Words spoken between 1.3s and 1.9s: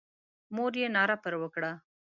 وکړه.